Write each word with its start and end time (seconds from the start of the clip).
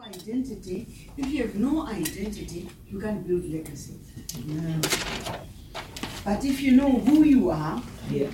identity. 0.00 1.08
If 1.16 1.26
you 1.28 1.42
have 1.42 1.54
no 1.54 1.86
identity, 1.86 2.68
you 2.88 3.00
can't 3.00 3.26
build 3.26 3.44
legacy. 3.44 3.94
But 6.24 6.44
if 6.44 6.60
you 6.60 6.72
know 6.72 6.90
who 6.92 7.24
you 7.24 7.50
are, 7.50 7.82
Yeah. 8.10 8.30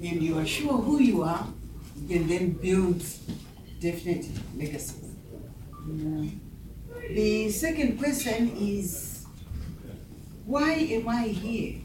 and 0.00 0.22
you 0.22 0.38
are 0.38 0.46
sure 0.46 0.78
who 0.78 1.00
you 1.00 1.22
are, 1.22 1.46
you 1.96 2.08
can 2.08 2.28
then 2.28 2.50
build 2.52 3.02
definite 3.80 4.26
legacy. 4.56 4.94
The 7.10 7.50
second 7.50 7.98
question 7.98 8.56
is, 8.56 9.24
why 10.44 10.72
am 10.74 11.08
I 11.08 11.28
here? 11.28 11.80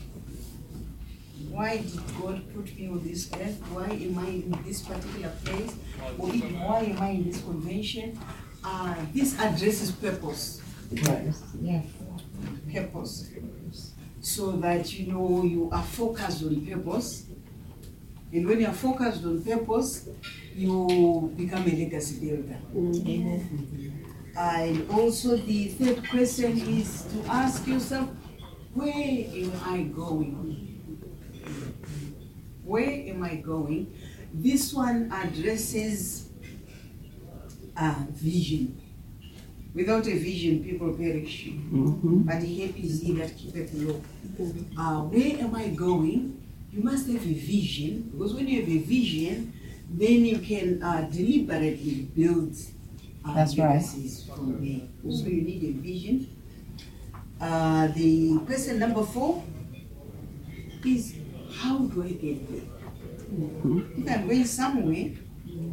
Why 1.62 1.78
did 1.78 2.02
God 2.20 2.42
put 2.56 2.76
me 2.76 2.88
on 2.88 3.04
this 3.04 3.30
earth? 3.34 3.62
Why 3.70 3.86
am 3.86 4.18
I 4.18 4.30
in 4.30 4.64
this 4.66 4.82
particular 4.82 5.30
place? 5.46 5.76
Or 6.18 6.34
even 6.34 6.60
why 6.60 6.80
am 6.80 7.00
I 7.00 7.10
in 7.10 7.30
this 7.30 7.40
convention? 7.40 8.20
Uh, 8.64 8.96
this 9.14 9.40
addresses 9.40 9.92
purpose. 9.92 10.60
Yes. 10.90 11.44
Purpose. 12.74 13.30
So 14.22 14.54
that 14.54 14.92
you 14.92 15.14
know 15.14 15.44
you 15.44 15.70
are 15.72 15.84
focused 15.84 16.42
on 16.42 16.66
purpose. 16.66 17.26
And 18.34 18.48
when 18.48 18.62
you 18.62 18.66
are 18.66 18.74
focused 18.74 19.24
on 19.24 19.44
purpose, 19.44 20.10
you 20.56 21.32
become 21.38 21.62
a 21.62 21.76
legacy 21.76 22.26
builder. 22.26 22.58
And 24.36 24.90
also 24.90 25.38
the 25.38 25.68
third 25.68 26.10
question 26.10 26.58
is 26.58 27.04
to 27.04 27.30
ask 27.30 27.68
yourself, 27.68 28.10
where 28.74 28.96
am 28.96 29.52
I 29.64 29.84
going? 29.84 30.70
Where 32.64 32.90
am 32.90 33.24
I 33.24 33.36
going? 33.36 33.94
This 34.34 34.74
one 34.74 35.12
addresses 35.12 36.30
uh, 37.76 37.96
vision. 38.12 38.80
Without 39.74 40.06
a 40.08 40.18
vision, 40.18 40.64
people 40.64 40.94
perish. 40.94 41.48
Mm-hmm. 41.48 42.24
But 42.24 42.36
happy 42.36 42.82
is 42.84 43.02
he 43.02 43.14
that 43.14 43.38
keepeth 43.38 43.74
law. 43.74 44.00
Uh, 44.78 45.02
where 45.04 45.40
am 45.40 45.56
I 45.56 45.70
going? 45.70 46.42
You 46.74 46.84
must 46.84 47.08
have 47.08 47.22
a 47.26 47.34
vision, 47.34 48.12
because 48.12 48.34
when 48.34 48.48
you 48.48 48.62
have 48.62 48.70
a 48.70 48.78
vision, 48.80 49.54
then 49.90 50.26
you 50.26 50.40
can 50.40 50.82
uh, 50.82 51.02
deliberately 51.12 52.08
build 52.16 52.56
uh, 53.26 53.34
That's 53.36 53.58
right. 53.58 53.82
from 54.36 54.60
there. 54.64 54.88
So 55.12 55.26
you 55.28 55.42
need 55.42 55.64
a 55.64 55.72
vision. 55.82 56.28
Uh, 57.40 57.88
the 57.88 58.40
question 58.46 58.80
number 58.80 59.04
four 59.04 59.44
is 60.86 61.16
how 61.72 61.78
do 61.78 62.04
I 62.04 62.10
get 62.12 62.50
there? 62.52 62.62
If 63.98 64.10
I'm 64.12 64.28
going 64.28 64.46
somewhere, 64.46 65.12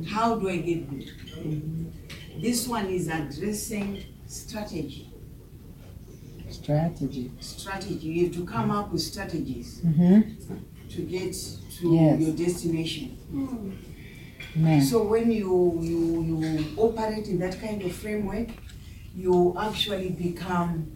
how 0.06 0.36
do 0.36 0.48
I 0.48 0.58
get 0.58 0.88
there? 0.90 1.08
This 2.40 2.68
one 2.68 2.86
is 2.86 3.08
addressing 3.08 4.04
strategy. 4.26 5.10
Strategy. 6.48 7.32
Strategy. 7.40 8.06
You 8.06 8.26
have 8.26 8.34
to 8.36 8.44
come 8.46 8.70
up 8.70 8.92
with 8.92 9.02
strategies 9.02 9.80
Mm-hmm. 9.84 10.20
to 10.90 11.02
get 11.02 11.32
to 11.78 11.94
Yes. 11.94 12.20
your 12.20 12.34
destination. 12.36 13.18
Amen. 14.56 14.80
So 14.82 15.02
when 15.02 15.30
you, 15.30 15.78
you 15.82 16.22
you 16.22 16.64
operate 16.76 17.26
in 17.28 17.38
that 17.40 17.60
kind 17.60 17.82
of 17.82 17.92
framework, 17.92 18.48
you 19.16 19.54
actually 19.58 20.10
become 20.10 20.90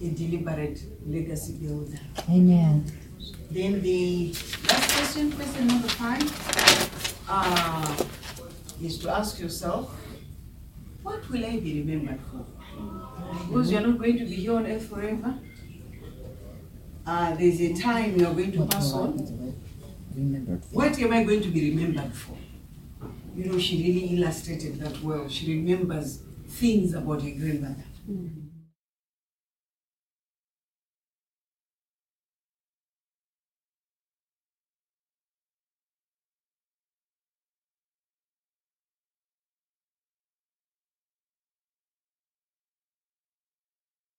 a 0.00 0.08
deliberate 0.10 0.80
legacy 1.06 1.54
builder. 1.54 1.98
Amen. 2.30 2.84
Then 3.50 3.80
the 3.82 4.32
last 4.68 4.94
question, 4.96 5.32
question 5.32 5.66
number 5.66 5.88
five, 5.88 7.24
uh, 7.28 8.04
is 8.82 8.98
to 8.98 9.10
ask 9.10 9.38
yourself, 9.38 9.94
what 11.02 11.28
will 11.30 11.44
I 11.44 11.58
be 11.60 11.80
remembered 11.80 12.20
for? 12.30 12.44
Because 13.46 13.70
you're 13.70 13.80
not 13.80 13.98
going 13.98 14.18
to 14.18 14.24
be 14.24 14.36
here 14.36 14.54
on 14.54 14.66
earth 14.66 14.88
forever. 14.88 15.38
Uh, 17.06 17.34
there's 17.34 17.60
a 17.60 17.74
time 17.74 18.18
you're 18.18 18.32
going 18.32 18.52
to 18.52 18.66
pass 18.66 18.92
on. 18.92 19.12
What 20.72 20.98
am 20.98 21.12
I 21.12 21.24
going 21.24 21.42
to 21.42 21.48
be 21.48 21.70
remembered 21.70 22.14
for? 22.14 22.36
You 23.36 23.46
know, 23.46 23.58
she 23.58 23.76
really 23.82 24.16
illustrated 24.16 24.80
that 24.80 25.02
well. 25.02 25.28
She 25.28 25.54
remembers 25.54 26.20
things 26.48 26.94
about 26.94 27.22
her 27.22 27.30
grandmother. 27.30 27.84